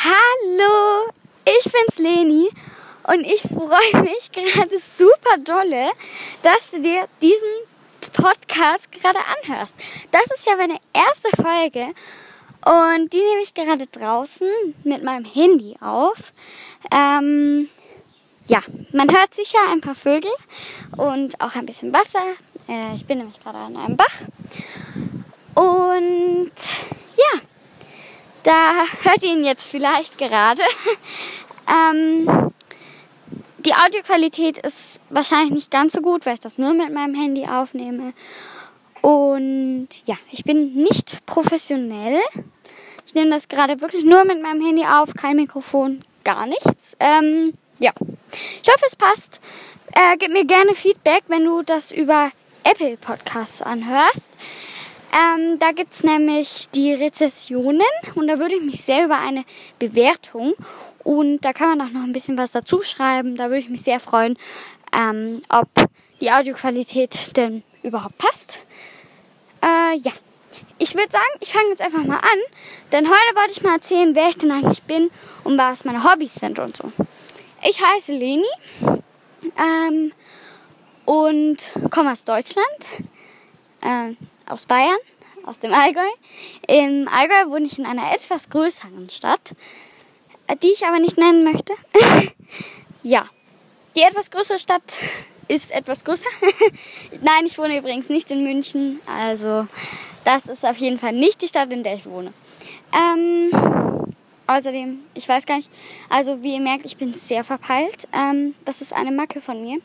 Hallo, 0.00 1.10
ich 1.44 1.64
bin's 1.64 1.98
Leni 1.98 2.48
und 3.02 3.26
ich 3.26 3.42
freue 3.42 4.02
mich 4.04 4.30
gerade 4.30 4.78
super 4.78 5.38
dolle, 5.42 5.90
dass 6.42 6.70
du 6.70 6.80
dir 6.80 7.08
diesen 7.20 7.48
Podcast 8.12 8.92
gerade 8.92 9.18
anhörst. 9.18 9.74
Das 10.12 10.24
ist 10.26 10.46
ja 10.46 10.54
meine 10.54 10.78
erste 10.92 11.30
Folge 11.42 11.92
und 12.64 13.12
die 13.12 13.18
nehme 13.18 13.42
ich 13.42 13.54
gerade 13.54 13.88
draußen 13.88 14.48
mit 14.84 15.02
meinem 15.02 15.24
Handy 15.24 15.76
auf. 15.80 16.32
Ähm, 16.92 17.68
ja, 18.46 18.60
man 18.92 19.10
hört 19.10 19.34
sicher 19.34 19.58
ein 19.68 19.80
paar 19.80 19.96
Vögel 19.96 20.30
und 20.96 21.40
auch 21.40 21.56
ein 21.56 21.66
bisschen 21.66 21.92
Wasser. 21.92 22.22
Äh, 22.68 22.94
ich 22.94 23.04
bin 23.04 23.18
nämlich 23.18 23.40
gerade 23.40 23.58
an 23.58 23.76
einem 23.76 23.96
Bach. 23.96 24.14
Und 25.56 26.52
ja, 27.16 27.40
da 28.42 28.84
hört 29.02 29.22
ihr 29.22 29.32
ihn 29.32 29.44
jetzt 29.44 29.70
vielleicht 29.70 30.18
gerade. 30.18 30.62
ähm, 31.68 32.52
die 33.58 33.74
Audioqualität 33.74 34.58
ist 34.58 35.02
wahrscheinlich 35.10 35.50
nicht 35.50 35.70
ganz 35.70 35.92
so 35.92 36.00
gut, 36.00 36.24
weil 36.24 36.34
ich 36.34 36.40
das 36.40 36.58
nur 36.58 36.74
mit 36.74 36.92
meinem 36.92 37.14
Handy 37.14 37.46
aufnehme. 37.46 38.14
Und 39.02 39.88
ja, 40.06 40.16
ich 40.30 40.44
bin 40.44 40.74
nicht 40.74 41.24
professionell. 41.26 42.20
Ich 43.06 43.14
nehme 43.14 43.30
das 43.30 43.48
gerade 43.48 43.80
wirklich 43.80 44.04
nur 44.04 44.24
mit 44.24 44.42
meinem 44.42 44.64
Handy 44.64 44.84
auf, 44.84 45.14
kein 45.14 45.36
Mikrofon, 45.36 46.02
gar 46.24 46.46
nichts. 46.46 46.96
Ähm, 47.00 47.54
ja, 47.78 47.92
ich 48.62 48.70
hoffe, 48.70 48.84
es 48.86 48.96
passt. 48.96 49.40
Äh, 49.92 50.16
gib 50.18 50.32
mir 50.32 50.44
gerne 50.44 50.74
Feedback, 50.74 51.24
wenn 51.28 51.44
du 51.44 51.62
das 51.62 51.92
über 51.92 52.30
Apple 52.64 52.96
Podcasts 52.96 53.62
anhörst. 53.62 54.30
Ähm, 55.12 55.58
da 55.58 55.72
gibt's 55.72 56.04
nämlich 56.04 56.68
die 56.74 56.92
Rezessionen 56.92 57.80
und 58.14 58.28
da 58.28 58.38
würde 58.38 58.56
ich 58.56 58.62
mich 58.62 58.82
sehr 58.82 59.06
über 59.06 59.18
eine 59.18 59.44
Bewertung 59.78 60.54
und 61.02 61.40
da 61.40 61.52
kann 61.52 61.76
man 61.76 61.88
auch 61.88 61.92
noch 61.92 62.02
ein 62.02 62.12
bisschen 62.12 62.36
was 62.36 62.52
dazu 62.52 62.82
schreiben. 62.82 63.36
Da 63.36 63.44
würde 63.44 63.58
ich 63.58 63.70
mich 63.70 63.82
sehr 63.82 64.00
freuen, 64.00 64.36
ähm, 64.92 65.40
ob 65.48 65.68
die 66.20 66.30
Audioqualität 66.30 67.36
denn 67.36 67.62
überhaupt 67.82 68.18
passt. 68.18 68.58
Äh, 69.62 69.96
ja, 69.98 70.12
ich 70.78 70.94
würde 70.94 71.10
sagen, 71.10 71.24
ich 71.40 71.52
fange 71.52 71.68
jetzt 71.70 71.82
einfach 71.82 72.04
mal 72.04 72.18
an, 72.18 72.38
denn 72.92 73.06
heute 73.06 73.36
wollte 73.36 73.52
ich 73.52 73.62
mal 73.62 73.74
erzählen, 73.74 74.14
wer 74.14 74.28
ich 74.28 74.38
denn 74.38 74.50
eigentlich 74.50 74.82
bin 74.82 75.10
und 75.44 75.56
was 75.56 75.84
meine 75.84 76.04
Hobbys 76.04 76.34
sind 76.34 76.58
und 76.58 76.76
so. 76.76 76.92
Ich 77.66 77.82
heiße 77.82 78.12
Leni 78.12 78.46
ähm, 79.56 80.12
und 81.04 81.72
komme 81.90 82.12
aus 82.12 82.24
Deutschland. 82.24 82.66
Äh, 83.80 84.14
aus 84.48 84.66
Bayern, 84.66 84.98
aus 85.44 85.58
dem 85.58 85.72
Allgäu. 85.72 86.08
Im 86.66 87.08
Allgäu 87.08 87.50
wohne 87.50 87.66
ich 87.66 87.78
in 87.78 87.86
einer 87.86 88.12
etwas 88.12 88.50
größeren 88.50 89.10
Stadt, 89.10 89.54
die 90.62 90.72
ich 90.72 90.84
aber 90.86 90.98
nicht 90.98 91.16
nennen 91.16 91.44
möchte. 91.44 91.74
ja, 93.02 93.26
die 93.96 94.02
etwas 94.02 94.30
größere 94.30 94.58
Stadt 94.58 94.82
ist 95.48 95.70
etwas 95.70 96.04
größer. 96.04 96.28
Nein, 97.22 97.46
ich 97.46 97.58
wohne 97.58 97.78
übrigens 97.78 98.08
nicht 98.08 98.30
in 98.30 98.42
München, 98.42 99.00
also 99.06 99.66
das 100.24 100.46
ist 100.46 100.64
auf 100.64 100.76
jeden 100.76 100.98
Fall 100.98 101.12
nicht 101.12 101.40
die 101.42 101.48
Stadt, 101.48 101.72
in 101.72 101.82
der 101.82 101.94
ich 101.94 102.06
wohne. 102.06 102.32
Ähm, 102.92 103.50
außerdem, 104.48 104.98
ich 105.14 105.28
weiß 105.28 105.46
gar 105.46 105.56
nicht, 105.56 105.70
also 106.08 106.42
wie 106.42 106.54
ihr 106.54 106.60
merkt, 106.60 106.84
ich 106.84 106.96
bin 106.96 107.14
sehr 107.14 107.44
verpeilt. 107.44 108.08
Ähm, 108.12 108.54
das 108.64 108.80
ist 108.80 108.92
eine 108.92 109.12
Macke 109.12 109.40
von 109.40 109.62
mir. 109.62 109.78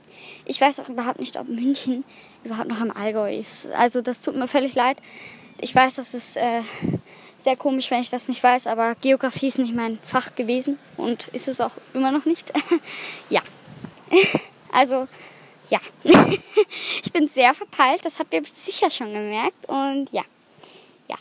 Ich 0.46 0.60
weiß 0.60 0.80
auch 0.80 0.90
überhaupt 0.90 1.20
nicht, 1.20 1.38
ob 1.38 1.48
München 1.48 2.04
überhaupt 2.44 2.70
noch 2.70 2.80
am 2.80 2.90
Allgäu 2.90 3.38
ist. 3.38 3.68
Also 3.68 4.02
das 4.02 4.22
tut 4.22 4.36
mir 4.36 4.48
völlig 4.48 4.74
leid. 4.74 4.98
Ich 5.60 5.76
weiß, 5.76 5.96
das 5.96 6.14
ist 6.14 6.38
äh, 6.38 6.62
sehr 7.38 7.56
komisch, 7.58 7.92
wenn 7.92 8.02
ich 8.02 8.10
das 8.10 8.28
nicht 8.28 8.42
weiß, 8.42 8.68
aber 8.68 8.96
Geografie 8.96 9.48
ist 9.48 9.60
nicht 9.60 9.76
mein 9.76 10.00
Fach 10.02 10.34
gewesen 10.34 10.80
und 10.98 11.28
ist 11.30 11.48
es 11.48 11.62
auch 11.62 11.74
immer 11.94 12.12
noch 12.12 12.26
nicht. 12.26 12.52
ja. 13.30 13.42
Also, 14.76 15.06
ja. 15.70 15.80
ich 17.04 17.14
bin 17.14 17.28
sehr 17.28 17.54
verpeilt, 17.54 18.04
das 18.04 18.18
habt 18.18 18.34
ihr 18.34 18.42
sicher 18.44 18.90
schon 18.90 19.14
gemerkt 19.14 19.70
und 19.70 20.12
ja. 20.12 20.24
Ja. 21.08 21.16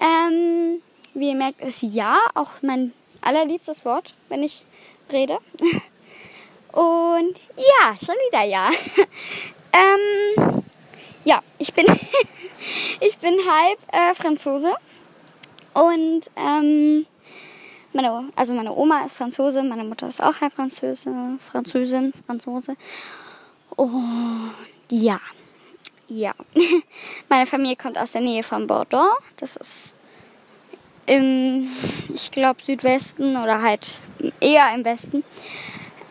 ähm, 0.00 0.80
wie 1.14 1.28
ihr 1.28 1.34
merkt, 1.34 1.60
ist 1.60 1.82
ja 1.82 2.18
auch 2.34 2.50
mein 2.62 2.92
allerliebstes 3.20 3.84
Wort, 3.84 4.14
wenn 4.28 4.42
ich 4.42 4.64
rede. 5.12 5.38
Und 6.72 7.40
ja, 7.56 7.96
schon 7.98 8.14
wieder 8.28 8.44
ja. 8.44 8.70
Ähm, 9.72 10.64
ja, 11.24 11.42
ich 11.58 11.72
bin, 11.72 11.86
ich 13.00 13.18
bin 13.18 13.38
halb 13.48 13.78
äh, 13.92 14.14
Franzose 14.14 14.74
und 15.74 16.22
ähm, 16.36 17.06
meine, 17.92 18.30
also 18.34 18.52
meine 18.54 18.74
Oma 18.74 19.04
ist 19.04 19.16
Franzose, 19.16 19.62
meine 19.62 19.84
Mutter 19.84 20.08
ist 20.08 20.22
auch 20.22 20.40
halb 20.40 20.52
Französe, 20.52 21.12
Französin, 21.38 22.12
Franzose. 22.26 22.76
Und 23.76 24.54
ja, 24.90 25.20
ja. 26.08 26.34
Meine 27.28 27.46
Familie 27.46 27.76
kommt 27.76 27.98
aus 27.98 28.12
der 28.12 28.20
Nähe 28.20 28.42
von 28.42 28.66
Bordeaux. 28.66 29.16
Das 29.36 29.56
ist 29.56 29.94
im, 31.10 31.68
ich 32.14 32.30
glaube, 32.30 32.62
Südwesten 32.62 33.36
oder 33.36 33.60
halt 33.62 34.00
eher 34.38 34.72
im 34.72 34.84
Westen. 34.84 35.24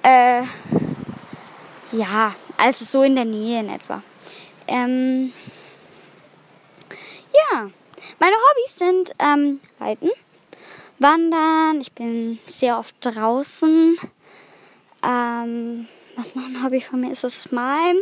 Äh, 0.03 0.43
ja, 1.93 2.35
also 2.57 2.83
so 2.83 3.03
in 3.03 3.15
der 3.15 3.23
Nähe 3.23 3.61
in 3.61 3.69
etwa. 3.69 4.03
Ähm, 4.67 5.31
ja, 7.33 7.69
meine 8.19 8.35
Hobbys 8.35 8.77
sind 8.77 9.15
ähm, 9.19 9.61
Reiten, 9.79 10.09
Wandern. 10.99 11.79
Ich 11.79 11.93
bin 11.93 12.37
sehr 12.45 12.77
oft 12.77 12.95
draußen. 12.99 13.97
Ähm, 15.01 15.87
was 16.17 16.35
noch 16.35 16.43
ein 16.43 16.61
Hobby 16.61 16.81
von 16.81 16.99
mir 16.99 17.13
ist, 17.13 17.23
das 17.23 17.37
ist 17.37 17.53
Malen. 17.53 18.01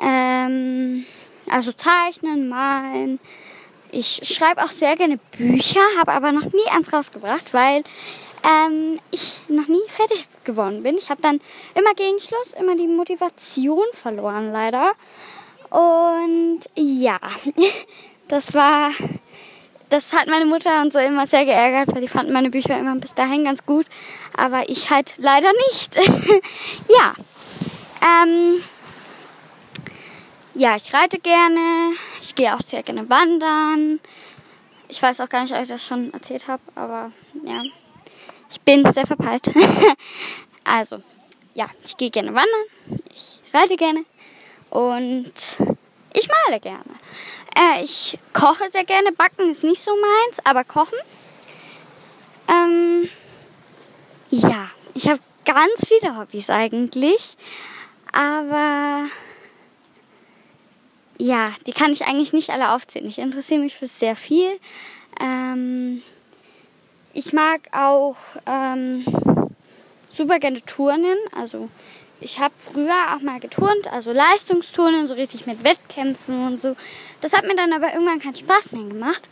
Ähm, 0.00 1.04
also 1.48 1.70
zeichnen, 1.70 2.48
malen. 2.48 3.20
Ich 3.92 4.20
schreibe 4.24 4.62
auch 4.62 4.70
sehr 4.70 4.96
gerne 4.96 5.18
Bücher, 5.36 5.80
habe 5.98 6.12
aber 6.12 6.32
noch 6.32 6.44
nie 6.52 6.70
eins 6.70 6.92
rausgebracht, 6.92 7.52
weil 7.52 7.82
ähm, 8.44 8.98
ich 9.10 9.36
noch 9.48 9.68
nie 9.68 9.82
fertig 9.88 10.26
geworden 10.44 10.82
bin. 10.82 10.96
Ich 10.96 11.10
habe 11.10 11.22
dann 11.22 11.40
immer 11.74 11.94
gegen 11.94 12.20
Schluss 12.20 12.54
immer 12.58 12.76
die 12.76 12.86
Motivation 12.86 13.84
verloren, 13.92 14.52
leider. 14.52 14.92
Und 15.70 16.60
ja, 16.74 17.18
das 18.28 18.54
war, 18.54 18.90
das 19.88 20.12
hat 20.12 20.28
meine 20.28 20.46
Mutter 20.46 20.82
und 20.82 20.92
so 20.92 20.98
immer 20.98 21.26
sehr 21.26 21.44
geärgert, 21.44 21.94
weil 21.94 22.02
die 22.02 22.08
fanden 22.08 22.32
meine 22.32 22.50
Bücher 22.50 22.78
immer 22.78 22.96
bis 22.96 23.14
dahin 23.14 23.44
ganz 23.44 23.64
gut, 23.66 23.86
aber 24.36 24.68
ich 24.68 24.90
halt 24.90 25.14
leider 25.18 25.50
nicht. 25.68 25.96
ja, 26.88 27.14
ähm, 28.02 28.62
ja, 30.54 30.76
ich 30.76 30.92
reite 30.92 31.18
gerne, 31.18 31.92
ich 32.20 32.34
gehe 32.34 32.54
auch 32.54 32.60
sehr 32.60 32.82
gerne 32.82 33.08
wandern. 33.08 34.00
Ich 34.88 35.00
weiß 35.00 35.20
auch 35.20 35.28
gar 35.28 35.42
nicht, 35.42 35.54
ob 35.54 35.62
ich 35.62 35.68
das 35.68 35.84
schon 35.84 36.12
erzählt 36.12 36.48
habe, 36.48 36.62
aber 36.74 37.12
ja. 37.44 37.62
Ich 38.50 38.60
bin 38.62 38.92
sehr 38.92 39.06
verpeilt. 39.06 39.48
also, 40.64 41.02
ja, 41.54 41.68
ich 41.84 41.96
gehe 41.96 42.10
gerne 42.10 42.34
wandern, 42.34 43.00
ich 43.14 43.38
reite 43.54 43.76
gerne 43.76 44.04
und 44.70 45.32
ich 46.12 46.28
male 46.46 46.60
gerne. 46.60 46.84
Äh, 47.56 47.84
ich 47.84 48.18
koche 48.32 48.68
sehr 48.68 48.84
gerne. 48.84 49.12
Backen 49.12 49.50
ist 49.50 49.62
nicht 49.62 49.80
so 49.80 49.92
meins, 49.92 50.44
aber 50.44 50.64
kochen. 50.64 50.98
Ähm, 52.48 53.08
ja, 54.30 54.70
ich 54.94 55.08
habe 55.08 55.20
ganz 55.44 55.86
viele 55.86 56.16
Hobbys 56.16 56.50
eigentlich, 56.50 57.36
aber 58.12 59.06
ja, 61.20 61.52
die 61.66 61.72
kann 61.72 61.92
ich 61.92 62.06
eigentlich 62.06 62.32
nicht 62.32 62.50
alle 62.50 62.72
aufzählen. 62.72 63.06
Ich 63.06 63.18
interessiere 63.18 63.60
mich 63.60 63.76
für 63.76 63.86
sehr 63.86 64.16
viel. 64.16 64.58
Ähm, 65.20 66.02
ich 67.12 67.34
mag 67.34 67.60
auch 67.72 68.16
ähm, 68.46 69.04
super 70.08 70.38
gerne 70.38 70.64
Turnen. 70.64 71.18
Also 71.36 71.68
ich 72.20 72.38
habe 72.38 72.54
früher 72.56 73.14
auch 73.14 73.20
mal 73.20 73.38
geturnt, 73.38 73.92
also 73.92 74.12
Leistungsturnen, 74.12 75.08
so 75.08 75.14
richtig 75.14 75.46
mit 75.46 75.62
Wettkämpfen 75.62 76.46
und 76.46 76.60
so. 76.60 76.74
Das 77.20 77.34
hat 77.34 77.44
mir 77.44 77.54
dann 77.54 77.74
aber 77.74 77.92
irgendwann 77.92 78.20
keinen 78.20 78.36
Spaß 78.36 78.72
mehr 78.72 78.84
gemacht, 78.84 79.28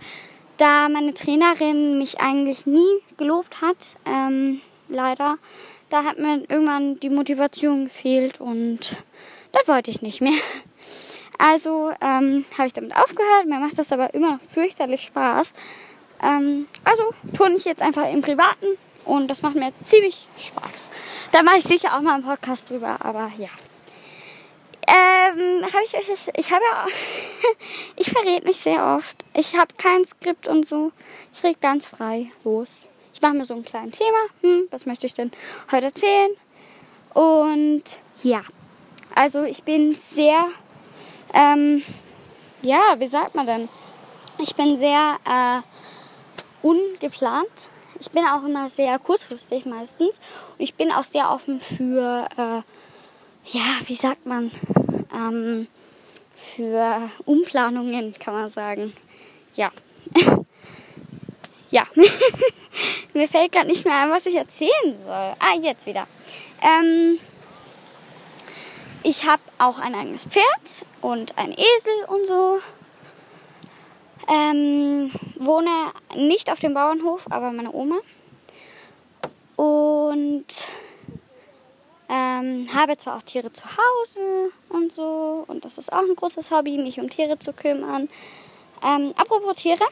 da 0.59 0.91
meine 0.91 1.15
Trainerin 1.15 1.97
mich 1.97 2.21
eigentlich 2.21 2.67
nie 2.67 3.01
gelobt 3.17 3.63
hat. 3.63 3.97
Ähm, 4.05 4.61
leider. 4.89 5.39
Da 5.89 6.05
hat 6.05 6.19
mir 6.19 6.45
irgendwann 6.49 7.01
die 7.01 7.09
Motivation 7.09 7.85
gefehlt 7.85 8.43
und 8.43 8.97
das 9.53 9.67
wollte 9.69 9.91
ich 9.91 10.03
nicht 10.03 10.21
mehr. 10.21 10.35
Also 11.39 11.93
ähm, 12.01 12.45
habe 12.57 12.67
ich 12.67 12.73
damit 12.73 12.95
aufgehört. 12.95 13.47
Mir 13.47 13.61
macht 13.61 13.79
das 13.79 13.93
aber 13.93 14.13
immer 14.13 14.33
noch 14.33 14.41
fürchterlich 14.49 15.03
Spaß. 15.03 15.53
Ähm, 16.23 16.67
also 16.85 17.15
turne 17.35 17.55
ich 17.57 17.65
jetzt 17.65 17.81
einfach 17.81 18.11
im 18.13 18.21
Privaten 18.21 18.67
und 19.05 19.29
das 19.29 19.43
macht 19.43 19.55
mir 19.55 19.73
ziemlich 19.85 20.27
Spaß. 20.39 20.85
Da 21.33 21.43
mache 21.43 21.59
ich 21.59 21.65
sicher 21.65 21.97
auch 21.97 22.01
mal 22.01 22.15
einen 22.15 22.25
Podcast 22.25 22.69
drüber, 22.69 22.99
aber 23.01 23.31
ja. 23.39 23.49
Ähm, 24.91 25.63
habe 25.65 25.85
ich 25.85 25.95
euch, 25.95 26.29
ich 26.35 26.51
habe 26.51 26.63
ja, 26.65 26.87
ich 27.97 28.11
verrät 28.11 28.45
mich 28.45 28.57
sehr 28.57 28.97
oft. 28.97 29.25
Ich 29.35 29.57
habe 29.57 29.75
kein 29.77 30.07
Skript 30.07 30.49
und 30.49 30.67
so. 30.67 30.93
Ich 31.35 31.45
rede 31.45 31.59
ganz 31.61 31.87
frei 31.87 32.31
los. 32.43 32.89
ich 33.13 33.21
mache 33.21 33.35
mir 33.35 33.45
so 33.45 33.55
ein 33.55 33.65
kleines 33.65 33.99
Thema. 33.99 34.19
Hm, 34.41 34.69
was 34.71 34.87
möchte 34.87 35.07
ich 35.07 35.15
denn 35.15 35.31
heute 35.71 35.87
erzählen? 35.87 36.31
Und 37.13 37.85
ja, 38.23 38.43
also 39.15 39.43
ich 39.43 39.63
bin 39.63 39.93
sehr, 39.93 40.47
ähm, 41.35 41.83
ja, 42.63 42.97
wie 42.99 43.07
sagt 43.07 43.35
man 43.35 43.47
denn? 43.47 43.69
Ich 44.39 44.55
bin 44.55 44.77
sehr 44.77 45.17
äh, 45.27 45.61
ungeplant. 46.67 47.69
Ich 48.01 48.11
bin 48.11 48.25
auch 48.25 48.45
immer 48.45 48.69
sehr 48.69 48.99
kurzfristig 48.99 49.67
meistens. 49.67 50.21
Und 50.57 50.65
ich 50.65 50.75
bin 50.75 50.93
auch 50.93 51.05
sehr 51.05 51.31
offen 51.31 51.61
für, 51.61 52.29
äh, 52.37 52.63
ja, 53.57 53.65
wie 53.87 53.97
sagt 53.97 54.27
man, 54.27 54.51
ähm, 55.13 55.67
für 56.35 57.11
Umplanungen, 57.25 58.15
kann 58.19 58.35
man 58.35 58.49
sagen. 58.49 58.93
Ja. 59.55 59.73
ja. 61.71 61.85
Mir 63.15 63.29
fällt 63.29 63.53
gerade 63.53 63.67
nicht 63.67 63.85
mehr 63.85 63.97
ein, 63.97 64.11
was 64.11 64.27
ich 64.27 64.37
erzählen 64.37 64.97
soll. 64.97 65.35
Ah, 65.39 65.55
jetzt 65.61 65.87
wieder. 65.87 66.07
Ähm, 66.63 67.19
ich 69.03 69.27
habe 69.27 69.43
auch 69.59 69.79
ein 69.79 69.95
eigenes 69.95 70.25
Pferd 70.25 70.87
und 71.01 71.37
ein 71.39 71.53
Esel 71.53 72.05
und 72.09 72.27
so. 72.27 72.61
Ähm, 74.29 75.11
wohne 75.37 75.71
nicht 76.15 76.51
auf 76.51 76.59
dem 76.59 76.75
Bauernhof, 76.75 77.27
aber 77.31 77.51
meine 77.51 77.73
Oma. 77.73 77.99
Und 79.57 80.47
ähm, 82.09 82.69
habe 82.75 82.97
zwar 82.97 83.17
auch 83.17 83.23
Tiere 83.23 83.53
zu 83.53 83.65
Hause 83.65 84.51
und 84.69 84.93
so. 84.93 85.45
Und 85.47 85.65
das 85.65 85.79
ist 85.79 85.93
auch 85.93 86.03
ein 86.03 86.15
großes 86.15 86.51
Hobby, 86.51 86.79
mich 86.79 87.01
um 87.01 87.09
Tiere 87.09 87.39
zu 87.39 87.53
kümmern. 87.53 88.09
Ähm, 88.83 89.15
apropos 89.17 89.57
Tiere. 89.57 89.85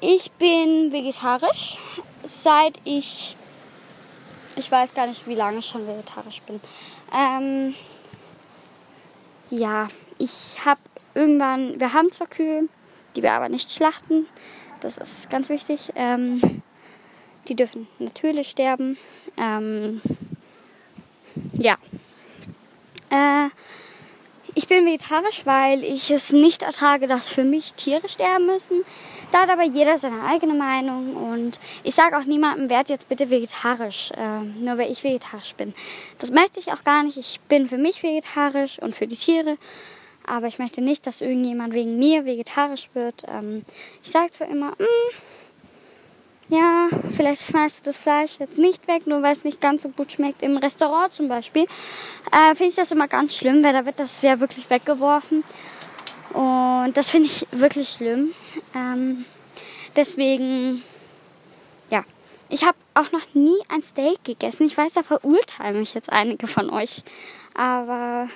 Ich 0.00 0.30
bin 0.32 0.92
vegetarisch, 0.92 1.78
seit 2.22 2.78
ich, 2.84 3.34
ich 4.56 4.70
weiß 4.70 4.92
gar 4.92 5.06
nicht, 5.06 5.26
wie 5.26 5.34
lange 5.34 5.58
ich 5.58 5.66
schon 5.66 5.86
vegetarisch 5.86 6.42
bin. 6.42 6.60
Ähm, 7.12 7.74
ja, 9.50 9.88
ich 10.18 10.32
habe 10.64 10.80
irgendwann, 11.14 11.78
wir 11.80 11.92
haben 11.92 12.10
zwar 12.10 12.26
Kühe, 12.26 12.68
die 13.14 13.22
wir 13.22 13.32
aber 13.32 13.48
nicht 13.48 13.72
schlachten. 13.72 14.26
Das 14.80 14.98
ist 14.98 15.30
ganz 15.30 15.48
wichtig. 15.48 15.92
Ähm, 15.94 16.62
die 17.48 17.54
dürfen 17.54 17.86
natürlich 17.98 18.50
sterben. 18.50 18.96
Ähm, 19.36 20.00
ja. 21.54 21.76
Äh, 23.10 23.48
ich 24.56 24.68
bin 24.68 24.86
vegetarisch, 24.86 25.44
weil 25.44 25.84
ich 25.84 26.10
es 26.10 26.32
nicht 26.32 26.62
ertrage, 26.62 27.06
dass 27.06 27.28
für 27.28 27.44
mich 27.44 27.74
Tiere 27.74 28.08
sterben 28.08 28.46
müssen. 28.46 28.84
Da 29.30 29.42
hat 29.42 29.50
aber 29.50 29.64
jeder 29.64 29.98
seine 29.98 30.22
eigene 30.22 30.54
Meinung 30.54 31.14
und 31.14 31.60
ich 31.84 31.94
sage 31.94 32.16
auch 32.16 32.24
niemandem, 32.24 32.70
werd 32.70 32.88
jetzt 32.88 33.06
bitte 33.06 33.28
vegetarisch, 33.28 34.12
äh, 34.12 34.40
nur 34.58 34.78
weil 34.78 34.90
ich 34.90 35.04
vegetarisch 35.04 35.54
bin. 35.56 35.74
Das 36.18 36.30
möchte 36.30 36.58
ich 36.58 36.72
auch 36.72 36.84
gar 36.84 37.02
nicht. 37.02 37.18
Ich 37.18 37.38
bin 37.48 37.68
für 37.68 37.76
mich 37.76 38.02
vegetarisch 38.02 38.78
und 38.78 38.94
für 38.94 39.06
die 39.06 39.16
Tiere, 39.16 39.58
aber 40.26 40.46
ich 40.46 40.58
möchte 40.58 40.80
nicht, 40.80 41.06
dass 41.06 41.20
irgendjemand 41.20 41.74
wegen 41.74 41.98
mir 41.98 42.24
vegetarisch 42.24 42.88
wird. 42.94 43.24
Ähm, 43.28 43.62
ich 44.02 44.10
sage 44.10 44.30
zwar 44.30 44.48
immer, 44.48 44.70
mh, 44.78 44.84
mm, 44.84 45.45
ja, 46.48 46.88
vielleicht 47.10 47.42
schmeißt 47.46 47.80
du 47.80 47.90
das 47.90 47.96
Fleisch 47.96 48.38
jetzt 48.38 48.58
nicht 48.58 48.86
weg, 48.86 49.06
nur 49.06 49.22
weil 49.22 49.32
es 49.32 49.44
nicht 49.44 49.60
ganz 49.60 49.82
so 49.82 49.88
gut 49.88 50.12
schmeckt. 50.12 50.42
Im 50.42 50.56
Restaurant 50.56 51.12
zum 51.12 51.28
Beispiel 51.28 51.64
äh, 52.30 52.54
finde 52.54 52.70
ich 52.70 52.74
das 52.76 52.92
immer 52.92 53.08
ganz 53.08 53.36
schlimm, 53.36 53.64
weil 53.64 53.72
da 53.72 53.84
wird 53.84 53.98
das 53.98 54.22
ja 54.22 54.38
wirklich 54.38 54.70
weggeworfen. 54.70 55.42
Und 56.32 56.92
das 56.96 57.10
finde 57.10 57.28
ich 57.28 57.46
wirklich 57.50 57.88
schlimm. 57.88 58.32
Ähm, 58.74 59.24
deswegen, 59.96 60.82
ja. 61.90 62.04
Ich 62.48 62.64
habe 62.64 62.76
auch 62.94 63.10
noch 63.10 63.34
nie 63.34 63.58
ein 63.68 63.82
Steak 63.82 64.22
gegessen. 64.22 64.66
Ich 64.66 64.76
weiß, 64.76 64.92
da 64.92 65.02
verurteilen 65.02 65.80
mich 65.80 65.94
jetzt 65.94 66.12
einige 66.12 66.46
von 66.46 66.70
euch. 66.70 67.02
Aber 67.54 68.28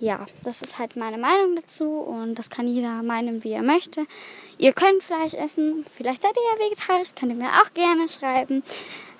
ja, 0.00 0.26
das 0.42 0.62
ist 0.62 0.78
halt 0.78 0.96
meine 0.96 1.18
Meinung 1.18 1.56
dazu 1.56 1.98
und 1.98 2.34
das 2.36 2.50
kann 2.50 2.66
jeder 2.66 3.02
meinen, 3.02 3.44
wie 3.44 3.52
er 3.52 3.62
möchte. 3.62 4.06
Ihr 4.58 4.72
könnt 4.72 5.02
Fleisch 5.02 5.34
essen, 5.34 5.84
vielleicht 5.94 6.22
seid 6.22 6.36
ihr 6.36 6.42
ja 6.42 6.66
vegetarisch, 6.66 7.14
könnt 7.14 7.32
ihr 7.32 7.38
mir 7.38 7.50
auch 7.62 7.72
gerne 7.74 8.08
schreiben. 8.08 8.62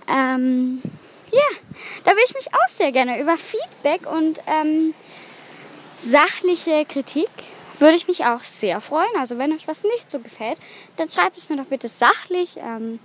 Ähm, 0.09 0.82
ja, 1.31 1.59
da 2.05 2.12
würde 2.12 2.25
ich 2.26 2.35
mich 2.35 2.49
auch 2.53 2.69
sehr 2.69 2.93
gerne 2.93 3.21
über 3.21 3.37
Feedback 3.37 4.11
und 4.11 4.41
ähm, 4.47 4.94
sachliche 5.99 6.85
Kritik 6.85 7.31
würde 7.79 7.97
ich 7.97 8.06
mich 8.06 8.25
auch 8.25 8.41
sehr 8.41 8.81
freuen. 8.81 9.17
Also 9.19 9.38
wenn 9.38 9.53
euch 9.53 9.67
was 9.67 9.82
nicht 9.82 10.11
so 10.11 10.19
gefällt, 10.19 10.59
dann 10.97 11.09
schreibt 11.09 11.37
es 11.37 11.49
mir 11.49 11.56
doch 11.56 11.67
bitte 11.67 11.88
sachlich. 11.88 12.56
Ähm, 12.56 12.99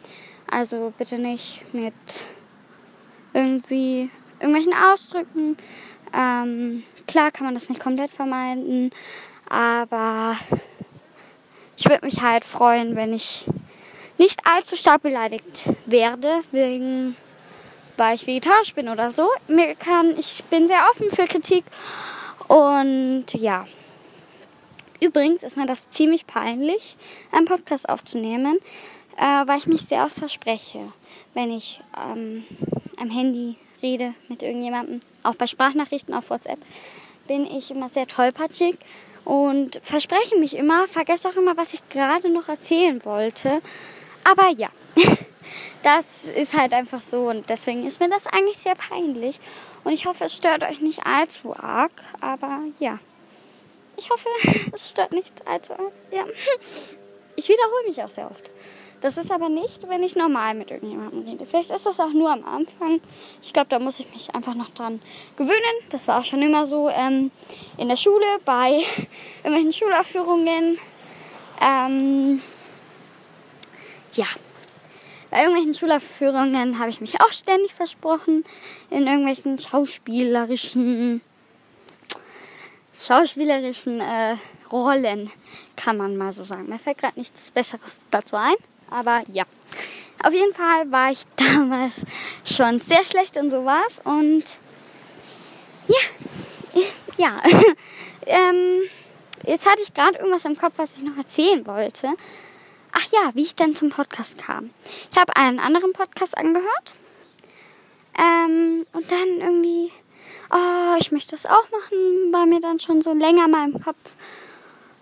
also 0.50 0.94
bitte 0.98 1.18
nicht 1.20 1.64
mit 1.74 1.94
irgendwie 3.34 4.10
irgendwelchen 4.40 4.74
Ausdrücken. 4.74 5.58
Ähm, 6.14 6.84
klar 7.10 7.32
kann 7.32 7.46
man 7.46 7.56
das 7.56 7.70
nicht 7.70 7.82
komplett 7.82 8.12
vermeiden, 8.12 8.92
aber 9.50 10.38
ich 11.76 11.90
würde 11.90 12.06
mich 12.06 12.22
halt 12.22 12.46
freuen, 12.46 12.96
wenn 12.96 13.14
ich 13.14 13.46
nicht 14.20 14.46
allzu 14.46 14.76
stark 14.76 15.02
beleidigt 15.02 15.64
werde, 15.86 16.42
wegen, 16.52 17.16
weil 17.98 18.16
ich 18.16 18.28
vegetarisch 18.28 18.76
bin 18.76 18.90
oder 18.90 19.12
so. 19.12 19.28
Mir 19.48 19.74
kann, 19.74 20.18
ich 20.18 20.44
bin 20.52 20.68
sehr 20.68 20.86
offen 20.92 21.10
für 21.10 21.26
Kritik 21.26 21.66
und 22.48 23.26
ja. 23.34 23.66
Übrigens 25.02 25.42
ist 25.44 25.58
mir 25.58 25.66
das 25.66 25.90
ziemlich 25.90 26.28
peinlich, 26.28 26.96
einen 27.32 27.46
Podcast 27.46 27.90
aufzunehmen, 27.90 28.60
äh, 29.18 29.48
weil 29.48 29.58
ich 29.58 29.66
mich 29.66 29.82
sehr 29.82 30.04
oft 30.04 30.16
verspreche, 30.16 30.92
wenn 31.34 31.50
ich 31.50 31.82
ähm, 31.98 32.44
am 32.98 33.10
Handy 33.10 33.56
rede 33.82 34.14
mit 34.28 34.44
irgendjemandem, 34.44 35.00
auch 35.24 35.36
bei 35.36 35.48
Sprachnachrichten 35.48 36.14
auf 36.14 36.30
WhatsApp, 36.30 36.60
bin 37.28 37.46
ich 37.46 37.72
immer 37.72 37.90
sehr 37.90 38.08
tollpatschig 38.08 38.78
und 39.26 39.80
verspreche 39.84 40.38
mich 40.38 40.56
immer, 40.56 40.88
vergesse 40.88 41.30
auch 41.30 41.36
immer, 41.36 41.56
was 41.58 41.74
ich 41.74 41.88
gerade 41.90 42.30
noch 42.30 42.50
erzählen 42.50 43.04
wollte. 43.06 43.62
Aber 44.24 44.50
ja, 44.50 44.70
das 45.84 46.26
ist 46.26 46.58
halt 46.58 46.74
einfach 46.74 47.02
so 47.02 47.30
und 47.30 47.50
deswegen 47.50 47.86
ist 47.86 48.00
mir 48.00 48.10
das 48.10 48.28
eigentlich 48.28 48.58
sehr 48.58 48.76
peinlich. 48.76 49.40
Und 49.84 49.94
ich 49.94 50.06
hoffe, 50.06 50.26
es 50.26 50.36
stört 50.36 50.64
euch 50.64 50.82
nicht 50.82 51.06
allzu 51.06 51.56
arg, 51.56 51.92
aber 52.20 52.62
ja. 52.80 53.00
Ich 53.98 54.10
hoffe, 54.10 54.30
es 54.74 54.90
stört 54.90 55.12
nicht 55.12 55.48
allzu 55.48 55.74
arg. 55.74 55.94
Ja. 56.12 56.26
Ich 57.36 57.48
wiederhole 57.48 57.88
mich 57.88 58.04
auch 58.04 58.10
sehr 58.10 58.30
oft. 58.30 58.50
Das 59.02 59.18
ist 59.18 59.32
aber 59.32 59.48
nicht, 59.48 59.88
wenn 59.88 60.04
ich 60.04 60.16
normal 60.16 60.56
mit 60.56 60.72
irgendjemandem 60.72 61.24
rede. 61.24 61.46
Vielleicht 61.46 61.72
ist 61.72 61.86
das 61.86 62.00
auch 62.00 62.12
nur 62.12 62.32
am 62.32 62.44
Anfang. 62.44 63.00
Ich 63.42 63.54
glaube, 63.54 63.70
da 63.70 63.80
muss 63.80 64.00
ich 64.00 64.12
mich 64.12 64.36
einfach 64.36 64.56
noch 64.56 64.70
dran 64.72 65.02
gewöhnen. 65.38 65.76
Das 65.90 66.08
war 66.08 66.20
auch 66.20 66.26
schon 66.26 66.42
immer 66.42 66.66
so 66.66 66.90
ähm, 66.90 67.32
in 67.78 67.88
der 67.88 67.96
Schule, 67.96 68.26
bei 68.44 68.82
irgendwelchen 69.44 69.72
Schulaufführungen. 69.72 70.78
Ähm, 71.62 72.42
ja, 74.14 74.26
bei 75.30 75.40
irgendwelchen 75.40 75.74
Schulaufführungen 75.76 76.80
habe 76.80 76.90
ich 76.90 77.00
mich 77.00 77.22
auch 77.22 77.32
ständig 77.32 77.74
versprochen. 77.74 78.44
In 78.90 79.08
irgendwelchen 79.08 79.60
schauspielerischen, 79.60 81.22
schauspielerischen 82.94 84.02
äh, 84.02 84.36
Rollen, 84.72 85.32
kann 85.78 85.98
man 85.98 86.18
mal 86.18 86.34
so 86.34 86.44
sagen. 86.44 86.68
Mir 86.68 86.80
fällt 86.80 86.98
gerade 86.98 87.18
nichts 87.18 87.52
Besseres 87.52 88.00
dazu 88.12 88.36
ein. 88.36 88.56
Aber 88.90 89.22
ja. 89.32 89.46
Auf 90.22 90.34
jeden 90.34 90.54
Fall 90.54 90.92
war 90.92 91.12
ich 91.12 91.24
damals 91.36 92.06
schon 92.44 92.80
sehr 92.80 93.04
schlecht 93.04 93.38
in 93.38 93.50
sowas 93.50 94.02
und 94.04 94.44
ja, 95.88 96.82
ja. 97.18 97.42
ähm, 98.26 98.82
jetzt 99.46 99.68
hatte 99.68 99.82
ich 99.82 99.94
gerade 99.94 100.18
irgendwas 100.18 100.46
im 100.46 100.58
Kopf, 100.58 100.74
was 100.78 100.98
ich 100.98 101.04
noch 101.04 101.18
erzählen 101.18 101.66
wollte. 101.66 102.10
Ach 102.92 103.06
ja, 103.12 103.32
wie 103.34 103.44
ich 103.44 103.56
dann 103.56 103.76
zum 103.76 103.90
Podcast 103.90 104.38
kam. 104.38 104.72
Ich 105.12 105.18
habe 105.18 105.36
einen 105.36 105.60
anderen 105.60 105.94
Podcast 105.94 106.38
angehört 106.38 106.96
ähm, 108.18 108.86
und 108.94 109.12
dann 109.12 109.40
irgendwie, 109.40 109.92
oh, 110.52 110.96
ich 111.00 111.12
möchte 111.12 111.32
das 111.32 111.46
auch 111.46 111.70
machen, 111.72 112.34
war 112.34 112.46
mir 112.46 112.60
dann 112.60 112.80
schon 112.80 113.02
so 113.02 113.14
länger 113.14 113.48
mal 113.48 113.70
im 113.70 113.82
Kopf. 113.82 114.16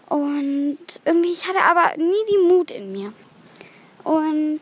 Und 0.09 0.77
irgendwie, 1.05 1.31
ich 1.31 1.47
hatte 1.47 1.61
aber 1.61 1.97
nie 1.97 2.25
die 2.29 2.47
Mut 2.47 2.71
in 2.71 2.91
mir. 2.91 3.13
Und 4.07 4.61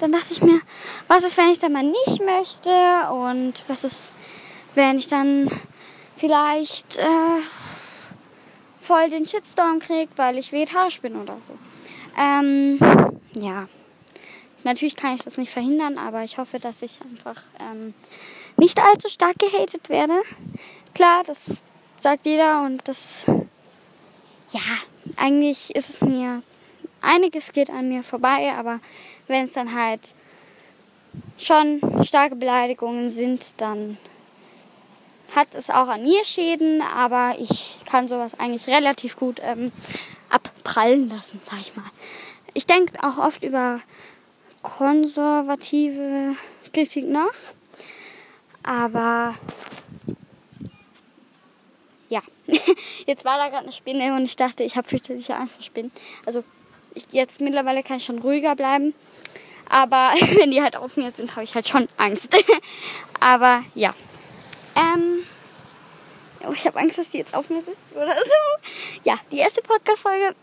dann 0.00 0.10
dachte 0.10 0.32
ich 0.32 0.42
mir, 0.42 0.60
was 1.06 1.22
ist, 1.22 1.36
wenn 1.36 1.50
ich 1.50 1.60
dann 1.60 1.72
mal 1.72 1.84
nicht 1.84 2.20
möchte? 2.20 2.70
Und 3.12 3.62
was 3.68 3.84
ist, 3.84 4.12
wenn 4.74 4.98
ich 4.98 5.06
dann 5.06 5.48
vielleicht 6.16 6.98
äh, 6.98 7.42
voll 8.80 9.08
den 9.08 9.24
Shitstorm 9.24 9.78
kriege, 9.78 10.10
weil 10.16 10.36
ich 10.36 10.50
vegetarisch 10.50 11.00
bin 11.00 11.14
oder 11.14 11.38
so. 11.42 11.52
Ähm, 12.18 12.78
ja. 13.38 13.68
Natürlich 14.64 14.96
kann 14.96 15.14
ich 15.14 15.22
das 15.22 15.38
nicht 15.38 15.52
verhindern, 15.52 15.96
aber 15.96 16.24
ich 16.24 16.38
hoffe, 16.38 16.58
dass 16.58 16.82
ich 16.82 17.00
einfach 17.02 17.40
ähm, 17.60 17.94
nicht 18.56 18.80
allzu 18.80 19.08
stark 19.08 19.38
gehatet 19.38 19.88
werde. 19.88 20.22
Klar, 20.94 21.22
das 21.24 21.62
sagt 22.00 22.26
jeder 22.26 22.62
und 22.62 22.86
das, 22.88 23.24
ja, 24.52 24.60
eigentlich 25.16 25.74
ist 25.74 25.88
es 25.88 26.00
mir 26.00 26.42
einiges 27.02 27.52
geht 27.52 27.70
an 27.70 27.88
mir 27.88 28.02
vorbei, 28.02 28.52
aber 28.56 28.80
wenn 29.26 29.46
es 29.46 29.52
dann 29.52 29.74
halt 29.74 30.14
schon 31.38 31.80
starke 32.04 32.36
Beleidigungen 32.36 33.10
sind, 33.10 33.60
dann 33.60 33.98
hat 35.34 35.54
es 35.54 35.70
auch 35.70 35.88
an 35.88 36.02
mir 36.02 36.24
Schäden, 36.24 36.82
aber 36.82 37.34
ich 37.38 37.78
kann 37.90 38.08
sowas 38.08 38.38
eigentlich 38.38 38.66
relativ 38.66 39.16
gut 39.16 39.40
ähm, 39.42 39.72
abprallen 40.28 41.08
lassen, 41.08 41.40
sag 41.42 41.60
ich 41.60 41.76
mal. 41.76 41.90
Ich 42.54 42.66
denke 42.66 42.98
auch 43.02 43.18
oft 43.18 43.42
über 43.42 43.80
konservative 44.62 46.36
Kritik 46.72 47.06
nach, 47.06 47.32
aber 48.62 49.34
ja, 52.08 52.20
jetzt 53.06 53.24
war 53.24 53.38
da 53.38 53.48
gerade 53.48 53.64
eine 53.64 53.72
Spinne 53.72 54.14
und 54.14 54.24
ich 54.24 54.36
dachte, 54.36 54.64
ich 54.64 54.76
habe 54.76 54.88
fürchterliche 54.88 55.34
Angst 55.34 55.54
vor 55.54 55.64
Spinnen. 55.64 55.92
Also 56.26 56.44
ich, 56.94 57.06
jetzt 57.12 57.40
mittlerweile 57.40 57.82
kann 57.82 57.96
ich 57.96 58.04
schon 58.04 58.18
ruhiger 58.18 58.54
bleiben. 58.56 58.94
Aber 59.68 60.12
wenn 60.36 60.50
die 60.50 60.62
halt 60.62 60.76
auf 60.76 60.96
mir 60.96 61.10
sind, 61.10 61.32
habe 61.32 61.44
ich 61.44 61.54
halt 61.54 61.68
schon 61.68 61.88
Angst. 61.96 62.34
aber 63.20 63.64
ja. 63.74 63.94
Ähm, 64.76 65.24
oh, 66.46 66.52
ich 66.54 66.66
habe 66.66 66.78
Angst, 66.78 66.98
dass 66.98 67.10
die 67.10 67.18
jetzt 67.18 67.34
auf 67.34 67.50
mir 67.50 67.60
sitzt 67.60 67.94
oder 67.94 68.16
so. 68.22 68.68
Ja, 69.04 69.18
die 69.30 69.38
erste 69.38 69.62
Podcast-Folge. 69.62 70.34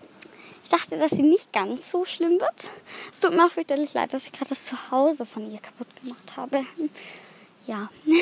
Ich 0.64 0.70
dachte, 0.70 0.98
dass 0.98 1.12
sie 1.12 1.24
nicht 1.24 1.52
ganz 1.52 1.90
so 1.90 2.06
schlimm 2.06 2.40
wird. 2.40 2.70
Es 3.12 3.20
tut 3.20 3.34
mir 3.34 3.46
auch 3.46 3.52
fürchterlich 3.52 3.94
leid, 3.94 4.14
dass 4.14 4.26
ich 4.26 4.32
gerade 4.32 4.50
das 4.50 4.66
Zuhause 4.66 5.26
von 5.26 5.52
ihr 5.52 5.60
kaputt 5.60 5.88
gemacht 6.02 6.34
habe. 6.36 6.66
Ja. 7.66 7.90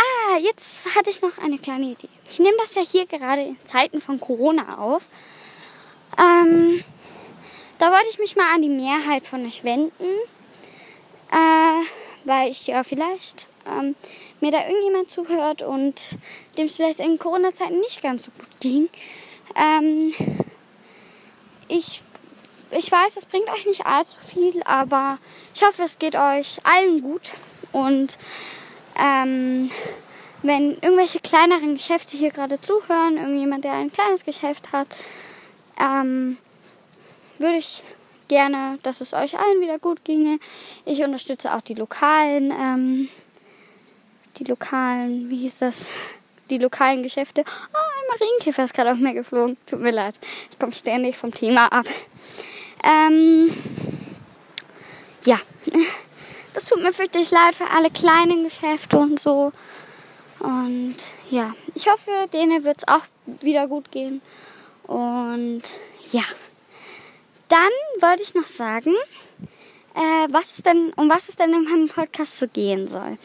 Ah, 0.00 0.38
jetzt 0.38 0.64
hatte 0.94 1.10
ich 1.10 1.22
noch 1.22 1.38
eine 1.38 1.58
kleine 1.58 1.86
Idee. 1.86 2.08
Ich 2.24 2.38
nehme 2.38 2.56
das 2.58 2.76
ja 2.76 2.82
hier 2.82 3.04
gerade 3.06 3.42
in 3.42 3.56
Zeiten 3.64 4.00
von 4.00 4.20
Corona 4.20 4.78
auf. 4.78 5.08
Ähm, 6.16 6.84
da 7.78 7.90
wollte 7.90 8.08
ich 8.10 8.18
mich 8.18 8.36
mal 8.36 8.54
an 8.54 8.62
die 8.62 8.68
Mehrheit 8.68 9.26
von 9.26 9.44
euch 9.46 9.64
wenden, 9.64 10.04
äh, 11.30 11.84
weil 12.24 12.50
ich 12.50 12.66
ja 12.66 12.82
vielleicht 12.82 13.48
ähm, 13.66 13.94
mir 14.40 14.50
da 14.50 14.66
irgendjemand 14.66 15.10
zuhört 15.10 15.62
und 15.62 16.18
dem 16.56 16.66
es 16.66 16.76
vielleicht 16.76 17.00
in 17.00 17.18
Corona-Zeiten 17.18 17.78
nicht 17.80 18.02
ganz 18.02 18.24
so 18.24 18.30
gut 18.32 18.60
ging. 18.60 18.88
Ähm, 19.54 20.12
ich, 21.68 22.02
ich 22.70 22.90
weiß, 22.90 23.16
es 23.16 23.26
bringt 23.26 23.48
euch 23.50 23.66
nicht 23.66 23.86
allzu 23.86 24.18
viel, 24.20 24.62
aber 24.64 25.18
ich 25.54 25.62
hoffe, 25.62 25.82
es 25.82 25.98
geht 25.98 26.16
euch 26.16 26.58
allen 26.64 27.00
gut 27.02 27.32
und 27.72 28.18
ähm, 28.98 29.70
wenn 30.42 30.74
irgendwelche 30.80 31.20
kleineren 31.20 31.74
Geschäfte 31.74 32.16
hier 32.16 32.30
gerade 32.30 32.60
zuhören, 32.60 33.16
irgendjemand, 33.16 33.64
der 33.64 33.72
ein 33.72 33.92
kleines 33.92 34.24
Geschäft 34.24 34.72
hat, 34.72 34.88
ähm, 35.80 36.38
würde 37.38 37.58
ich 37.58 37.82
gerne, 38.28 38.78
dass 38.82 39.00
es 39.00 39.12
euch 39.12 39.38
allen 39.38 39.60
wieder 39.60 39.78
gut 39.78 40.04
ginge. 40.04 40.38
Ich 40.84 41.02
unterstütze 41.02 41.54
auch 41.54 41.60
die 41.60 41.74
lokalen, 41.74 42.50
ähm, 42.50 43.08
die 44.36 44.44
lokalen, 44.44 45.30
wie 45.30 45.38
hieß 45.38 45.58
das? 45.60 45.88
Die 46.50 46.58
lokalen 46.58 47.02
Geschäfte. 47.02 47.44
Oh, 47.46 47.76
ein 47.76 48.18
Marienkäfer 48.18 48.64
ist 48.64 48.74
gerade 48.74 48.92
auf 48.92 48.98
mir 48.98 49.12
geflogen. 49.12 49.56
Tut 49.66 49.80
mir 49.80 49.90
leid. 49.90 50.14
Ich 50.50 50.58
komme 50.58 50.72
ständig 50.72 51.16
vom 51.16 51.32
Thema 51.32 51.70
ab. 51.72 51.86
Ähm, 52.82 53.52
ja 55.24 55.38
das 56.54 56.64
tut 56.64 56.82
mir 56.82 56.92
fürchterlich 56.92 57.30
leid 57.30 57.54
für 57.54 57.68
alle 57.70 57.90
kleinen 57.90 58.44
Geschäfte 58.44 58.96
und 58.98 59.20
so. 59.20 59.52
Und 60.40 60.96
ja, 61.30 61.54
ich 61.74 61.88
hoffe, 61.88 62.10
denen 62.32 62.64
wird 62.64 62.78
es 62.78 62.88
auch 62.88 63.02
wieder 63.26 63.66
gut 63.66 63.90
gehen. 63.90 64.22
Und 64.84 65.62
ja, 66.10 66.22
dann 67.48 67.70
wollte 68.00 68.22
ich 68.22 68.34
noch 68.34 68.46
sagen, 68.46 68.94
äh, 69.94 70.28
was 70.30 70.52
es 70.52 70.62
denn, 70.62 70.92
um 70.96 71.08
was 71.08 71.28
es 71.28 71.36
denn 71.36 71.52
in 71.52 71.64
meinem 71.64 71.88
Podcast 71.88 72.38
so 72.38 72.46
gehen 72.46 72.86
soll. 72.86 73.18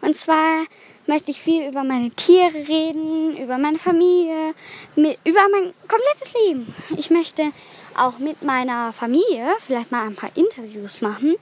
Und 0.00 0.16
zwar 0.16 0.64
möchte 1.06 1.30
ich 1.32 1.40
viel 1.40 1.68
über 1.68 1.82
meine 1.82 2.10
Tiere 2.12 2.54
reden, 2.54 3.36
über 3.36 3.58
meine 3.58 3.78
Familie, 3.78 4.54
mit, 4.94 5.18
über 5.24 5.40
mein 5.50 5.74
komplettes 5.88 6.32
Leben. 6.44 6.74
Ich 6.96 7.10
möchte 7.10 7.52
auch 7.96 8.18
mit 8.18 8.42
meiner 8.42 8.92
Familie 8.92 9.54
vielleicht 9.60 9.90
mal 9.90 10.06
ein 10.06 10.14
paar 10.14 10.30
Interviews 10.36 11.00
machen 11.00 11.36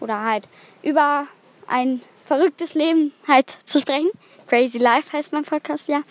oder 0.00 0.20
halt 0.20 0.46
über 0.82 1.26
ein 1.66 2.02
verrücktes 2.26 2.74
Leben 2.74 3.12
halt 3.26 3.56
zu 3.64 3.80
sprechen. 3.80 4.10
Crazy 4.46 4.78
Life 4.78 5.12
heißt 5.16 5.32
mein 5.32 5.44
Podcast 5.44 5.88
ja. 5.88 6.02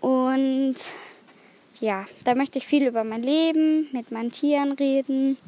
Und 0.00 0.76
ja, 1.80 2.04
da 2.24 2.34
möchte 2.34 2.58
ich 2.58 2.66
viel 2.66 2.86
über 2.86 3.04
mein 3.04 3.22
Leben, 3.22 3.88
mit 3.92 4.10
meinen 4.10 4.30
Tieren 4.30 4.72
reden 4.72 5.38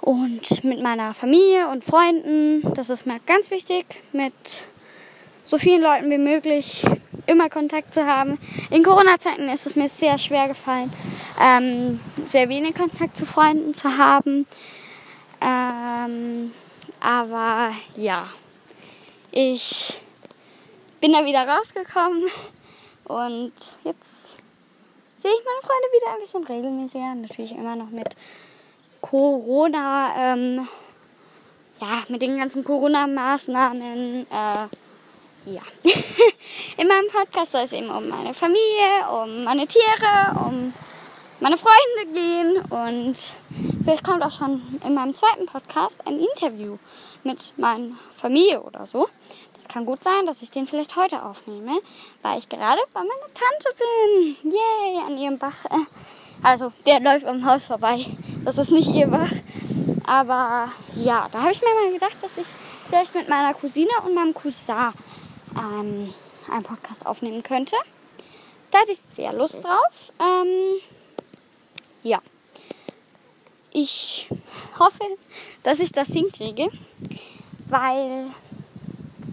und 0.00 0.64
mit 0.64 0.82
meiner 0.82 1.14
Familie 1.14 1.68
und 1.68 1.84
Freunden. 1.84 2.72
Das 2.74 2.90
ist 2.90 3.06
mir 3.06 3.20
ganz 3.26 3.50
wichtig, 3.50 3.86
mit 4.12 4.32
so 5.44 5.58
vielen 5.58 5.82
Leuten 5.82 6.10
wie 6.10 6.18
möglich 6.18 6.84
immer 7.26 7.48
Kontakt 7.48 7.94
zu 7.94 8.04
haben. 8.04 8.38
In 8.70 8.82
Corona-Zeiten 8.82 9.48
ist 9.48 9.66
es 9.66 9.76
mir 9.76 9.88
sehr 9.88 10.18
schwer 10.18 10.48
gefallen, 10.48 10.92
ähm, 11.40 12.00
sehr 12.24 12.48
wenig 12.48 12.74
Kontakt 12.74 13.16
zu 13.16 13.24
Freunden 13.24 13.74
zu 13.74 13.96
haben. 13.96 14.46
Ähm, 15.40 16.52
aber 17.00 17.72
ja, 17.96 18.28
ich 19.30 20.00
bin 21.00 21.12
da 21.12 21.24
wieder 21.24 21.46
rausgekommen 21.46 22.24
und 23.04 23.52
jetzt 23.84 24.37
sehe 25.18 25.32
ich 25.32 25.44
meine 25.44 25.60
Freunde 25.60 25.88
wieder 25.92 26.14
ein 26.14 26.20
bisschen 26.20 26.44
regelmäßiger. 26.44 27.14
Natürlich 27.14 27.52
immer 27.52 27.76
noch 27.76 27.90
mit 27.90 28.08
Corona, 29.00 30.14
ähm, 30.16 30.68
ja, 31.80 32.04
mit 32.08 32.22
den 32.22 32.38
ganzen 32.38 32.64
Corona-Maßnahmen. 32.64 34.26
Äh, 34.30 34.68
ja. 35.46 35.62
In 36.76 36.88
meinem 36.88 37.08
Podcast 37.08 37.52
soll 37.52 37.62
es 37.62 37.72
eben 37.72 37.90
um 37.90 38.08
meine 38.08 38.32
Familie, 38.32 39.08
um 39.22 39.44
meine 39.44 39.66
Tiere, 39.66 40.36
um 40.46 40.72
meine 41.40 41.56
Freunde 41.56 42.12
gehen 42.12 42.56
und 42.70 43.16
vielleicht 43.84 44.04
kommt 44.04 44.22
auch 44.22 44.32
schon 44.32 44.60
in 44.84 44.94
meinem 44.94 45.14
zweiten 45.14 45.46
Podcast 45.46 46.00
ein 46.06 46.18
Interview 46.18 46.78
mit 47.22 47.54
meiner 47.56 47.96
Familie 48.16 48.60
oder 48.62 48.86
so. 48.86 49.08
Das 49.54 49.68
kann 49.68 49.86
gut 49.86 50.02
sein, 50.02 50.26
dass 50.26 50.42
ich 50.42 50.50
den 50.50 50.66
vielleicht 50.66 50.96
heute 50.96 51.22
aufnehme, 51.22 51.80
weil 52.22 52.38
ich 52.38 52.48
gerade 52.48 52.80
bei 52.92 53.00
meiner 53.00 53.34
Tante 53.34 53.76
bin. 53.78 54.52
Yay, 54.52 55.02
an 55.06 55.16
ihrem 55.16 55.38
Bach. 55.38 55.64
Also, 56.42 56.72
der 56.86 57.00
läuft 57.00 57.26
am 57.26 57.44
Haus 57.44 57.66
vorbei. 57.66 58.06
Das 58.44 58.58
ist 58.58 58.70
nicht 58.70 58.88
ihr 58.88 59.08
Bach. 59.08 59.30
Aber 60.06 60.70
ja, 60.94 61.28
da 61.32 61.40
habe 61.40 61.52
ich 61.52 61.60
mir 61.60 61.74
mal 61.74 61.92
gedacht, 61.92 62.16
dass 62.22 62.36
ich 62.38 62.46
vielleicht 62.88 63.14
mit 63.14 63.28
meiner 63.28 63.54
Cousine 63.54 63.90
und 64.04 64.14
meinem 64.14 64.34
Cousin 64.34 64.92
ähm, 65.56 66.14
einen 66.50 66.62
Podcast 66.62 67.04
aufnehmen 67.06 67.42
könnte. 67.42 67.76
Da 68.70 68.78
hatte 68.78 68.92
ich 68.92 69.00
sehr 69.00 69.32
Lust 69.32 69.64
drauf. 69.64 70.12
Ähm, 70.20 70.80
ja. 72.02 72.20
Ich 73.72 74.28
hoffe, 74.78 75.04
dass 75.62 75.78
ich 75.78 75.92
das 75.92 76.08
hinkriege, 76.08 76.68
weil, 77.66 78.26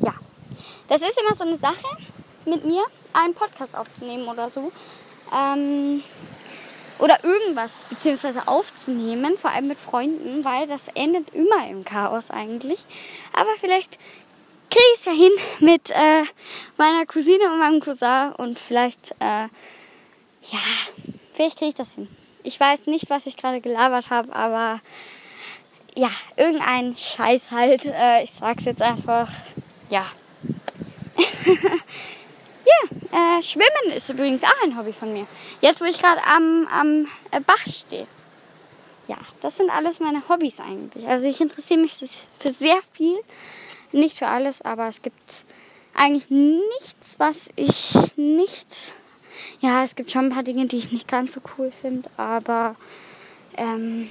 ja, 0.02 0.14
das 0.88 1.02
ist 1.02 1.20
immer 1.20 1.34
so 1.34 1.44
eine 1.44 1.58
Sache 1.58 1.88
mit 2.46 2.66
mir, 2.66 2.84
einen 3.14 3.34
Podcast 3.34 3.76
aufzunehmen 3.76 4.28
oder 4.28 4.50
so. 4.50 4.72
Ähm, 5.34 6.04
oder 7.00 7.24
irgendwas 7.24 7.86
beziehungsweise 7.90 8.48
aufzunehmen, 8.48 9.38
vor 9.38 9.52
allem 9.52 9.68
mit 9.68 9.78
Freunden, 9.78 10.46
weil 10.46 10.68
das 10.68 10.88
endet 10.90 11.30
immer 11.32 11.68
im 11.70 11.84
Chaos 11.84 12.30
eigentlich. 12.30 12.80
Aber 13.34 13.50
vielleicht 13.60 14.00
kriege 14.70 14.86
ich 14.94 15.00
es 15.00 15.06
ja 15.06 15.12
hin 15.12 15.32
mit 15.60 15.92
äh, 15.92 16.24
meiner 16.78 17.06
Cousine 17.06 17.52
und 17.52 17.60
meinem 17.60 17.80
Cousin 17.80 18.32
und 18.38 18.58
vielleicht, 18.58 19.12
äh, 19.20 19.48
ja, 20.52 20.60
vielleicht 21.34 21.58
kriege 21.58 21.70
ich 21.70 21.76
das 21.76 21.94
hin. 21.94 22.08
Ich 22.46 22.60
weiß 22.60 22.86
nicht, 22.86 23.10
was 23.10 23.26
ich 23.26 23.38
gerade 23.38 23.60
gelabert 23.60 24.12
habe, 24.12 24.34
aber 24.36 24.80
ja, 25.96 26.12
irgendein 26.36 26.96
Scheiß 26.96 27.52
halt. 27.52 27.86
Äh, 27.96 28.24
ich 28.24 28.32
sag's 28.32 28.66
jetzt 28.66 28.82
einfach. 28.82 29.30
Ja. 29.90 30.06
ja, 31.46 33.38
äh, 33.40 33.44
Schwimmen 33.44 33.96
ist 33.96 34.10
übrigens 34.10 34.44
auch 34.44 34.64
ein 34.64 34.78
Hobby 34.78 34.94
von 34.94 35.12
mir. 35.12 35.26
Jetzt, 35.62 35.82
wo 35.82 35.86
ich 35.86 36.00
gerade 36.00 36.24
am, 36.24 36.68
am 36.68 37.08
äh, 37.32 37.40
Bach 37.40 37.66
stehe. 37.68 38.06
Ja, 39.08 39.18
das 39.42 39.58
sind 39.58 39.70
alles 39.70 40.00
meine 40.00 40.28
Hobbys 40.30 40.60
eigentlich. 40.60 41.08
Also 41.08 41.26
ich 41.26 41.42
interessiere 41.42 41.80
mich 41.80 41.94
für 41.94 42.50
sehr 42.50 42.80
viel. 42.92 43.18
Nicht 43.92 44.20
für 44.20 44.28
alles, 44.28 44.62
aber 44.62 44.88
es 44.88 45.02
gibt 45.02 45.46
eigentlich 45.94 46.30
nichts, 46.30 47.16
was 47.18 47.50
ich 47.56 47.94
nicht 48.18 48.94
ja, 49.60 49.84
es 49.84 49.96
gibt 49.96 50.12
schon 50.12 50.26
ein 50.26 50.32
paar 50.32 50.44
Dinge, 50.44 50.66
die 50.66 50.78
ich 50.78 50.92
nicht 50.92 51.08
ganz 51.08 51.34
so 51.34 51.42
cool 51.58 51.72
finde, 51.82 52.10
aber 52.18 52.76
ähm, 53.58 54.08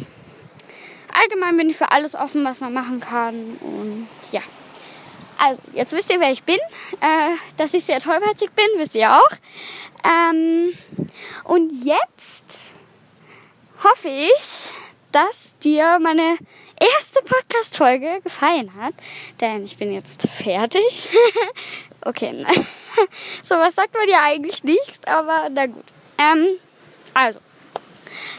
allgemein 1.12 1.56
bin 1.56 1.70
ich 1.70 1.76
für 1.76 1.92
alles 1.92 2.14
offen, 2.14 2.44
was 2.44 2.60
man 2.60 2.72
machen 2.72 3.00
kann 3.00 3.56
und 3.60 4.08
ja. 4.32 4.42
Also, 5.36 5.60
jetzt 5.72 5.92
wisst 5.92 6.10
ihr, 6.10 6.20
wer 6.20 6.30
ich 6.30 6.44
bin. 6.44 6.58
Äh, 7.00 7.34
dass 7.56 7.74
ich 7.74 7.84
sehr 7.84 8.00
tollpatschig 8.00 8.50
bin, 8.52 8.66
wisst 8.76 8.94
ihr 8.94 9.12
auch. 9.12 9.30
Ähm, 10.04 10.72
und 11.42 11.84
jetzt 11.84 12.44
hoffe 13.82 14.08
ich, 14.08 14.70
dass 15.12 15.54
dir 15.58 15.98
meine 16.00 16.38
erste 16.80 17.20
Podcast-Folge 17.24 18.20
gefallen 18.22 18.74
hat. 18.80 18.94
Denn 19.40 19.64
ich 19.64 19.76
bin 19.76 19.92
jetzt 19.92 20.22
fertig. 20.28 21.10
okay, 22.04 22.32
nein. 22.32 22.66
sowas 23.42 23.74
sagt 23.74 23.94
man 23.94 24.08
ja 24.08 24.22
eigentlich 24.22 24.64
nicht, 24.64 25.06
aber 25.06 25.48
na 25.50 25.66
gut. 25.66 25.84
Ähm, 26.18 26.58
also, 27.12 27.40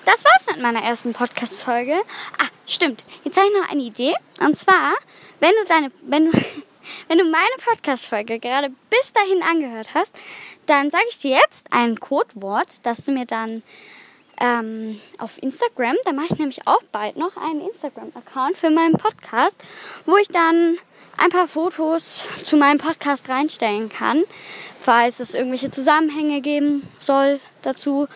das 0.06 0.24
war's 0.24 0.48
mit 0.48 0.62
meiner 0.62 0.84
ersten 0.84 1.14
Podcast-Folge. 1.14 2.02
Ah, 2.38 2.48
stimmt. 2.68 3.04
Jetzt 3.24 3.38
habe 3.38 3.48
ich 3.48 3.62
noch 3.62 3.70
eine 3.70 3.84
Idee. 3.84 4.14
Und 4.40 4.58
zwar, 4.58 4.94
wenn 5.40 5.52
du 5.52 5.66
deine, 5.68 5.92
wenn 6.02 6.32
du, 6.32 6.32
wenn 7.08 7.18
du 7.18 7.26
meine 7.26 7.56
Podcast-Folge 7.64 8.40
gerade 8.40 8.72
bis 8.90 9.14
dahin 9.14 9.42
angehört 9.44 9.94
hast, 9.94 10.16
dann 10.66 10.90
sage 10.92 11.06
ich 11.10 11.20
dir 11.20 11.38
jetzt 11.38 11.68
ein 11.72 12.00
Codewort, 12.00 12.68
das 12.84 13.06
du 13.06 13.12
mir 13.12 13.26
dann 13.26 13.64
ähm, 14.40 15.00
auf 15.18 15.42
Instagram, 15.42 15.96
da 16.06 16.12
mache 16.12 16.28
ich 16.32 16.38
nämlich 16.38 16.68
auch 16.68 16.84
bald 16.92 17.18
noch 17.18 17.38
einen 17.38 17.62
Instagram-Account 17.62 18.58
für 18.58 18.70
meinen 18.70 18.94
Podcast, 18.94 19.64
wo 20.06 20.18
ich 20.18 20.28
dann 20.28 20.78
ein 21.18 21.30
paar 21.30 21.48
Fotos 21.48 22.24
zu 22.44 22.58
meinem 22.58 22.78
Podcast 22.78 23.30
reinstellen 23.30 23.90
kann, 23.90 24.24
falls 24.80 25.20
es 25.20 25.34
irgendwelche 25.34 25.72
Zusammenhänge 25.72 26.42
geben 26.42 26.88
soll 26.98 27.40
dazu 27.62 28.08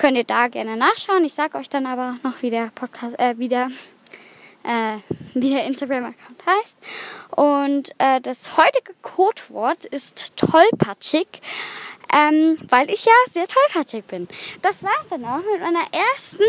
könnt 0.00 0.16
ihr 0.16 0.24
da 0.24 0.48
gerne 0.48 0.78
nachschauen. 0.78 1.24
Ich 1.24 1.34
sage 1.34 1.58
euch 1.58 1.68
dann 1.68 1.84
aber 1.84 2.16
noch, 2.22 2.40
wie 2.40 2.48
der 2.48 2.70
Podcast, 2.74 3.18
äh, 3.18 3.34
wie 3.36 3.48
der, 3.48 3.70
äh, 4.64 4.96
wie 5.34 5.50
der 5.50 5.64
Instagram-Account 5.64 6.42
heißt. 6.46 6.78
Und 7.36 7.90
äh, 7.98 8.20
das 8.22 8.56
heutige 8.56 8.94
Codewort 9.02 9.84
ist 9.84 10.36
tollpatschig, 10.36 11.26
ähm, 12.12 12.58
weil 12.68 12.90
ich 12.90 13.04
ja 13.04 13.12
sehr 13.30 13.46
tollpatschig 13.46 14.04
bin. 14.04 14.28
Das 14.62 14.82
war's 14.82 15.08
dann 15.08 15.24
auch 15.24 15.38
mit 15.38 15.60
meiner 15.60 15.86
ersten 15.92 16.44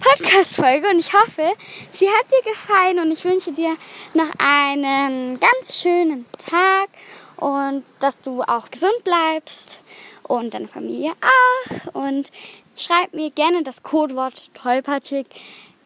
Podcast-Folge 0.00 0.88
und 0.88 0.98
ich 0.98 1.12
hoffe, 1.12 1.52
sie 1.92 2.08
hat 2.08 2.26
dir 2.30 2.50
gefallen 2.52 3.00
und 3.00 3.10
ich 3.10 3.24
wünsche 3.24 3.52
dir 3.52 3.76
noch 4.14 4.30
einen 4.38 5.38
ganz 5.40 5.80
schönen 5.80 6.26
Tag 6.38 6.88
und 7.36 7.84
dass 8.00 8.18
du 8.20 8.42
auch 8.42 8.70
gesund 8.70 9.02
bleibst 9.04 9.78
und 10.22 10.54
deine 10.54 10.68
Familie 10.68 11.12
auch. 11.20 11.94
Und 11.94 12.30
schreib 12.76 13.12
mir 13.14 13.30
gerne 13.30 13.62
das 13.62 13.82
Codewort 13.82 14.50
tollpatschig 14.54 15.26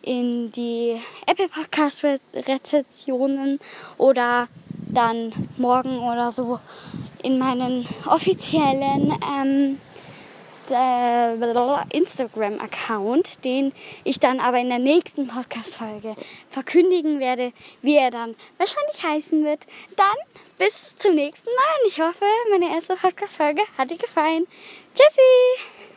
in 0.02 0.52
die 0.52 1.00
Apple 1.26 1.48
Podcast 1.48 2.04
Rezessionen 2.34 3.58
oder 3.98 4.48
dann 4.90 5.32
morgen 5.56 5.98
oder 5.98 6.30
so 6.30 6.60
in 7.22 7.38
meinen 7.38 7.86
offiziellen 8.06 9.12
ähm, 9.22 9.78
Instagram-Account, 11.90 13.44
den 13.44 13.72
ich 14.04 14.20
dann 14.20 14.40
aber 14.40 14.58
in 14.58 14.68
der 14.68 14.78
nächsten 14.78 15.26
Podcast-Folge 15.26 16.14
verkündigen 16.50 17.20
werde, 17.20 17.52
wie 17.82 17.96
er 17.96 18.10
dann 18.10 18.36
wahrscheinlich 18.58 19.02
heißen 19.02 19.44
wird. 19.44 19.66
Dann 19.96 20.06
bis 20.58 20.96
zum 20.96 21.14
nächsten 21.14 21.48
Mal 21.50 21.82
und 21.82 21.88
ich 21.88 22.00
hoffe, 22.00 22.24
meine 22.50 22.74
erste 22.74 22.96
Podcast-Folge 22.96 23.62
hat 23.76 23.90
dir 23.90 23.98
gefallen. 23.98 24.46
Tschüssi! 24.94 25.77